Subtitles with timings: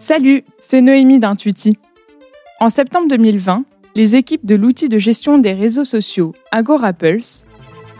[0.00, 1.76] Salut, c'est Noémie d'Intuiti.
[2.58, 3.64] En septembre 2020,
[3.94, 7.44] les équipes de l'outil de gestion des réseaux sociaux AgoraPulse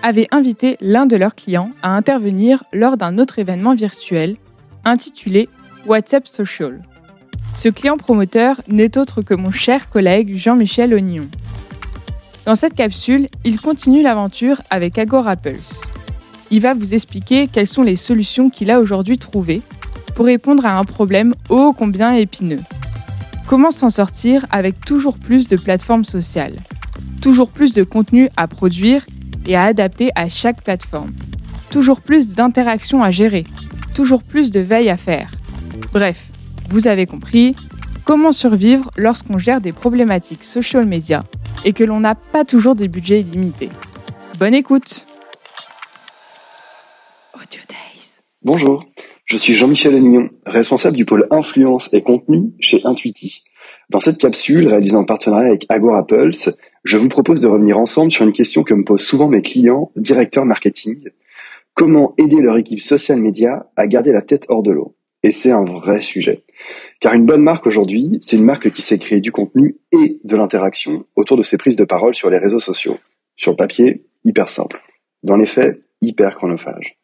[0.03, 4.39] avaient invité l'un de leurs clients à intervenir lors d'un autre événement virtuel
[4.87, 5.51] intitulé
[5.87, 6.83] WhatsApp Social.
[7.55, 11.29] Ce client promoteur n'est autre que mon cher collègue Jean-Michel Ognon.
[12.47, 15.83] Dans cette capsule, il continue l'aventure avec AgoraPulse.
[16.51, 19.61] Il va vous expliquer quelles sont les solutions qu'il a aujourd'hui trouvées
[20.21, 22.61] pour répondre à un problème ô combien épineux.
[23.47, 26.59] Comment s'en sortir avec toujours plus de plateformes sociales?
[27.23, 29.07] Toujours plus de contenu à produire
[29.47, 31.15] et à adapter à chaque plateforme
[31.71, 33.47] Toujours plus d'interactions à gérer
[33.95, 35.33] Toujours plus de veille à faire
[35.95, 36.29] Bref,
[36.69, 37.57] vous avez compris,
[38.05, 41.25] comment survivre lorsqu'on gère des problématiques social media
[41.65, 43.71] et que l'on n'a pas toujours des budgets illimités.
[44.39, 45.07] Bonne écoute
[47.35, 48.17] Audio Days.
[48.43, 48.85] Bonjour
[49.31, 53.45] je suis Jean-Michel Agnon, responsable du pôle influence et contenu chez Intuiti.
[53.89, 56.51] Dans cette capsule, réalisée en partenariat avec Agora Pulse,
[56.83, 59.93] je vous propose de revenir ensemble sur une question que me posent souvent mes clients,
[59.95, 61.11] directeurs marketing.
[61.75, 64.97] Comment aider leur équipe social média à garder la tête hors de l'eau?
[65.23, 66.43] Et c'est un vrai sujet.
[66.99, 70.37] Car une bonne marque aujourd'hui, c'est une marque qui sait créer du contenu et de
[70.37, 72.99] l'interaction autour de ses prises de parole sur les réseaux sociaux.
[73.37, 74.83] Sur le papier, hyper simple.
[75.23, 77.00] Dans les faits, hyper chronophage.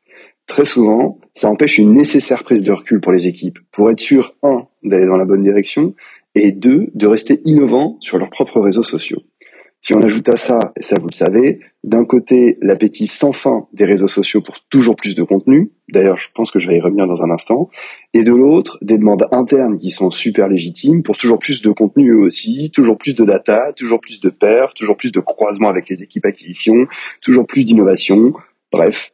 [0.47, 4.34] Très souvent, ça empêche une nécessaire prise de recul pour les équipes, pour être sûr,
[4.42, 5.94] un, d'aller dans la bonne direction,
[6.34, 9.22] et deux, de rester innovants sur leurs propres réseaux sociaux.
[9.83, 13.69] Si on ajoute à ça, et ça vous le savez, d'un côté l'appétit sans fin
[13.72, 16.81] des réseaux sociaux pour toujours plus de contenu, d'ailleurs je pense que je vais y
[16.81, 17.70] revenir dans un instant,
[18.12, 22.10] et de l'autre des demandes internes qui sont super légitimes pour toujours plus de contenu
[22.10, 25.88] eux aussi, toujours plus de data, toujours plus de perf, toujours plus de croisement avec
[25.88, 26.86] les équipes acquisition,
[27.20, 28.33] toujours plus d'innovation,
[28.72, 29.12] bref,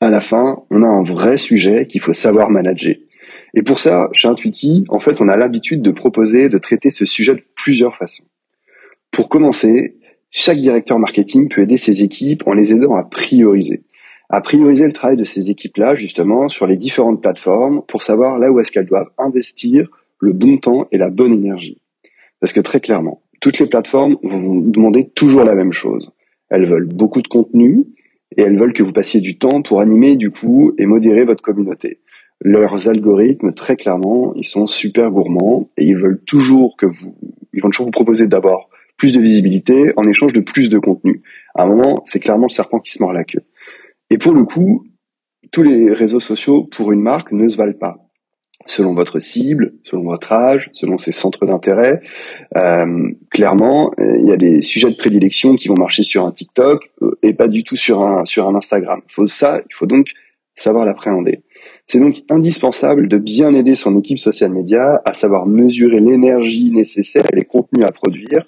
[0.00, 2.94] à la fin, on a un vrai sujet qu'il faut savoir manager.
[3.54, 7.06] Et pour ça, chez Intuiti, en fait, on a l'habitude de proposer de traiter ce
[7.06, 8.24] sujet de plusieurs façons.
[9.10, 9.96] Pour commencer,
[10.30, 13.82] chaque directeur marketing peut aider ses équipes en les aidant à prioriser.
[14.28, 18.52] À prioriser le travail de ces équipes-là, justement, sur les différentes plateformes pour savoir là
[18.52, 19.88] où est-ce qu'elles doivent investir
[20.20, 21.80] le bon temps et la bonne énergie.
[22.40, 26.12] Parce que très clairement, toutes les plateformes vont vous demander toujours la même chose.
[26.50, 27.86] Elles veulent beaucoup de contenu,
[28.36, 31.42] et elles veulent que vous passiez du temps pour animer du coup et modérer votre
[31.42, 32.00] communauté.
[32.40, 37.16] Leurs algorithmes, très clairement, ils sont super gourmands et ils veulent toujours que vous,
[37.52, 41.22] ils vont toujours vous proposer d'avoir plus de visibilité en échange de plus de contenu.
[41.54, 43.42] À un moment, c'est clairement le serpent qui se mord la queue.
[44.10, 44.86] Et pour le coup,
[45.50, 48.07] tous les réseaux sociaux pour une marque ne se valent pas
[48.66, 52.00] selon votre cible, selon votre âge, selon ses centres d'intérêt.
[52.56, 56.90] Euh, clairement, il y a des sujets de prédilection qui vont marcher sur un TikTok
[57.02, 59.00] euh, et pas du tout sur un sur un Instagram.
[59.08, 60.08] Faut ça, il faut donc
[60.56, 61.42] savoir l'appréhender.
[61.86, 67.24] C'est donc indispensable de bien aider son équipe social média à savoir mesurer l'énergie nécessaire
[67.32, 68.44] et les contenus à produire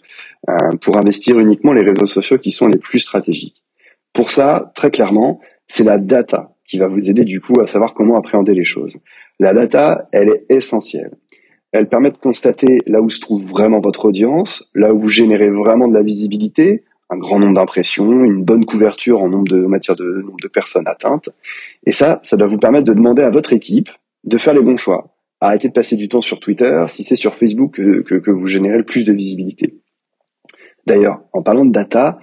[0.50, 3.62] euh, pour investir uniquement les réseaux sociaux qui sont les plus stratégiques.
[4.12, 7.94] Pour ça, très clairement, c'est la data qui va vous aider du coup à savoir
[7.94, 8.98] comment appréhender les choses.
[9.40, 11.12] La data, elle est essentielle.
[11.72, 15.48] Elle permet de constater là où se trouve vraiment votre audience, là où vous générez
[15.48, 19.96] vraiment de la visibilité, un grand nombre d'impressions, une bonne couverture en nombre de matière
[19.96, 21.30] de nombre de personnes atteintes.
[21.86, 23.88] Et ça, ça doit vous permettre de demander à votre équipe
[24.24, 25.16] de faire les bons choix.
[25.40, 28.46] Arrêtez de passer du temps sur Twitter si c'est sur Facebook que, que, que vous
[28.46, 29.80] générez le plus de visibilité.
[30.86, 32.18] D'ailleurs, en parlant de data,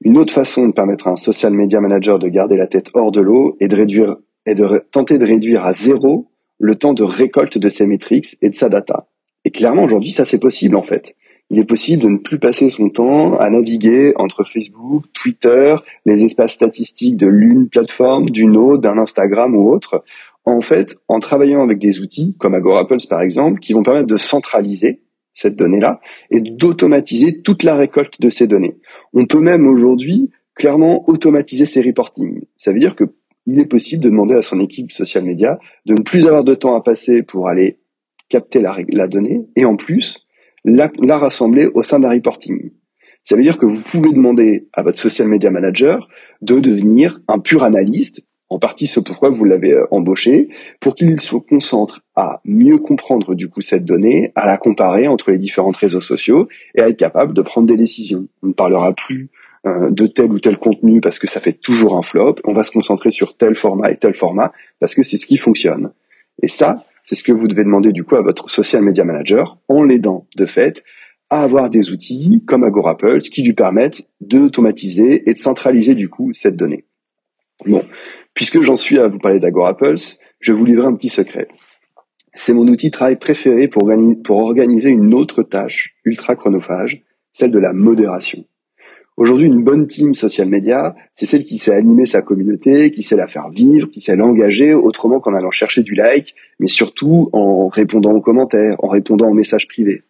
[0.00, 3.12] une autre façon de permettre à un social media manager de garder la tête hors
[3.12, 4.16] de l'eau est de réduire
[4.46, 8.50] est de tenter de réduire à zéro le temps de récolte de ses métriques et
[8.50, 9.08] de sa data.
[9.44, 11.14] Et clairement, aujourd'hui, ça c'est possible en fait.
[11.50, 16.24] Il est possible de ne plus passer son temps à naviguer entre Facebook, Twitter, les
[16.24, 20.04] espaces statistiques de l'une plateforme, d'une autre, d'un Instagram ou autre.
[20.46, 24.16] En fait, en travaillant avec des outils comme Agorapulse par exemple, qui vont permettre de
[24.16, 25.02] centraliser
[25.34, 26.00] cette donnée-là
[26.30, 28.76] et d'automatiser toute la récolte de ces données.
[29.12, 32.44] On peut même aujourd'hui clairement automatiser ces reporting.
[32.56, 33.04] Ça veut dire que
[33.46, 36.54] il est possible de demander à son équipe social média de ne plus avoir de
[36.54, 37.78] temps à passer pour aller
[38.28, 40.26] capter la, donnée et en plus
[40.64, 42.70] la, la, rassembler au sein d'un reporting.
[43.22, 46.08] Ça veut dire que vous pouvez demander à votre social media manager
[46.42, 50.48] de devenir un pur analyste, en partie ce pourquoi vous l'avez euh, embauché,
[50.80, 55.30] pour qu'il se concentre à mieux comprendre du coup cette donnée, à la comparer entre
[55.30, 58.28] les différents réseaux sociaux et à être capable de prendre des décisions.
[58.42, 59.30] On ne parlera plus
[59.66, 62.36] euh, de tel ou tel contenu parce que ça fait toujours un flop.
[62.44, 65.38] On va se concentrer sur tel format et tel format parce que c'est ce qui
[65.38, 65.92] fonctionne.
[66.42, 69.58] Et ça, c'est ce que vous devez demander du coup à votre social media manager
[69.68, 70.82] en l'aidant de fait
[71.30, 76.32] à avoir des outils comme Agorapulse qui lui permettent d'automatiser et de centraliser du coup
[76.32, 76.84] cette donnée.
[77.66, 77.82] Bon,
[78.34, 81.48] puisque j'en suis à vous parler d'Agorapulse, je vous livrer un petit secret.
[82.34, 83.88] C'est mon outil travail préféré pour
[84.28, 87.02] organiser une autre tâche ultra chronophage,
[87.32, 88.44] celle de la modération.
[89.16, 93.14] Aujourd'hui, une bonne team social media, c'est celle qui sait animer sa communauté, qui sait
[93.14, 97.68] la faire vivre, qui sait l'engager autrement qu'en allant chercher du like, mais surtout en
[97.68, 100.02] répondant aux commentaires, en répondant aux messages privés.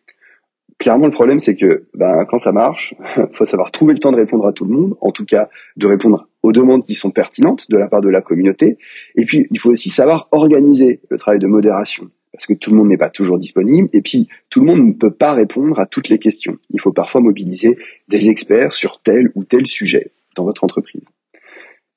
[0.78, 2.94] Clairement, le problème, c'est que ben, quand ça marche,
[3.34, 5.86] faut savoir trouver le temps de répondre à tout le monde, en tout cas de
[5.86, 8.78] répondre aux demandes qui sont pertinentes de la part de la communauté.
[9.16, 12.76] Et puis, il faut aussi savoir organiser le travail de modération parce que tout le
[12.76, 15.86] monde n'est pas toujours disponible, et puis tout le monde ne peut pas répondre à
[15.86, 16.58] toutes les questions.
[16.70, 17.78] Il faut parfois mobiliser
[18.08, 21.04] des experts sur tel ou tel sujet dans votre entreprise.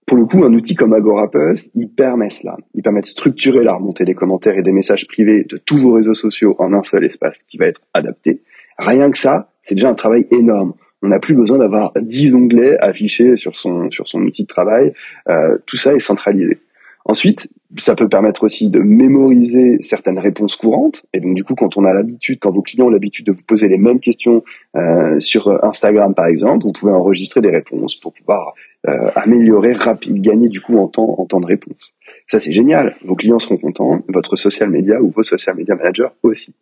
[0.06, 2.56] Pour le coup, un outil comme Agorapulse, il permet cela.
[2.76, 5.94] Il permet de structurer la remontée des commentaires et des messages privés de tous vos
[5.94, 8.42] réseaux sociaux en un seul espace qui va être adapté.
[8.78, 10.76] Rien que ça, c'est déjà un travail énorme.
[11.02, 14.94] On n'a plus besoin d'avoir 10 onglets affichés sur son, sur son outil de travail.
[15.30, 16.60] Euh, tout ça est centralisé.
[17.04, 21.06] Ensuite, ça peut permettre aussi de mémoriser certaines réponses courantes.
[21.14, 23.44] Et donc, du coup, quand on a l'habitude, quand vos clients ont l'habitude de vous
[23.46, 24.44] poser les mêmes questions
[24.76, 28.54] euh, sur Instagram, par exemple, vous pouvez enregistrer des réponses pour pouvoir
[28.88, 31.94] euh, améliorer, rapide, gagner du coup en temps, en temps de réponse.
[32.28, 32.96] Ça, c'est génial.
[33.04, 36.54] Vos clients seront contents, votre social media ou vos social media managers aussi.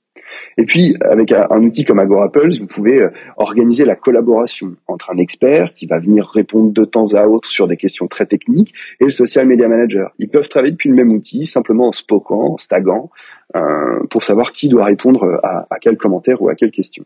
[0.58, 5.18] Et puis, avec un, outil comme Agorapulse, vous pouvez euh, organiser la collaboration entre un
[5.18, 9.06] expert qui va venir répondre de temps à autre sur des questions très techniques et
[9.06, 10.12] le social media manager.
[10.20, 13.10] Ils peuvent travailler depuis le même outil, simplement en spoquant, en staguant,
[13.56, 17.06] euh, pour savoir qui doit répondre à, à quel commentaire ou à quelle question.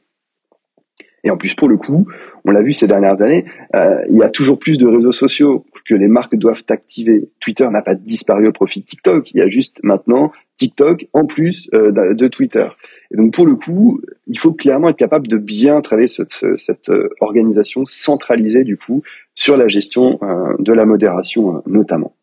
[1.23, 2.07] Et en plus, pour le coup,
[2.45, 3.45] on l'a vu ces dernières années,
[3.75, 7.29] euh, il y a toujours plus de réseaux sociaux que les marques doivent activer.
[7.39, 9.31] Twitter n'a pas disparu au profit de TikTok.
[9.31, 12.67] Il y a juste maintenant TikTok en plus euh, de Twitter.
[13.11, 16.89] Et donc pour le coup, il faut clairement être capable de bien travailler cette, cette
[16.89, 19.01] euh, organisation centralisée du coup
[19.33, 22.13] sur la gestion euh, de la modération notamment.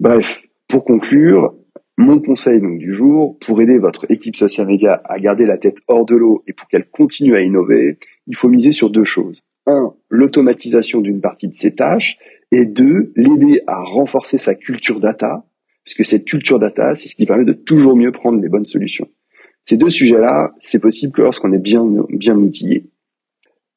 [0.00, 1.54] Bref, pour conclure,
[1.96, 5.76] mon conseil donc, du jour, pour aider votre équipe social media à garder la tête
[5.86, 9.44] hors de l'eau et pour qu'elle continue à innover, il faut miser sur deux choses.
[9.66, 12.18] Un, l'automatisation d'une partie de ses tâches
[12.50, 15.44] et deux, l'aider à renforcer sa culture data
[15.84, 19.08] puisque cette culture data, c'est ce qui permet de toujours mieux prendre les bonnes solutions.
[19.64, 22.90] Ces deux sujets-là, c'est possible que lorsqu'on est bien, bien outillé.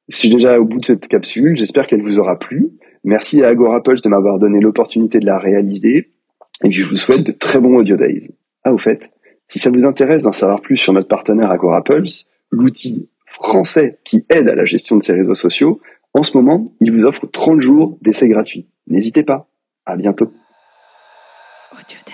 [0.09, 2.71] Je suis déjà au bout de cette capsule, j'espère qu'elle vous aura plu.
[3.03, 6.11] Merci à AgoraPulse de m'avoir donné l'opportunité de la réaliser,
[6.63, 8.29] et je vous souhaite de très bons Audio Days.
[8.63, 9.11] Ah, au fait,
[9.47, 14.49] si ça vous intéresse d'en savoir plus sur notre partenaire AgoraPulse, l'outil français qui aide
[14.49, 15.79] à la gestion de ses réseaux sociaux,
[16.13, 18.67] en ce moment, il vous offre 30 jours d'essai gratuit.
[18.87, 19.49] N'hésitez pas.
[19.85, 20.31] À bientôt.
[21.76, 22.05] 我觉得。